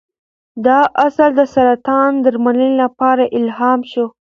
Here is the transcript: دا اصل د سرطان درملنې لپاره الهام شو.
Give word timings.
دا 0.65 0.79
اصل 1.05 1.29
د 1.35 1.41
سرطان 1.53 2.11
درملنې 2.25 2.69
لپاره 2.83 3.23
الهام 3.39 3.79
شو. 3.91 4.05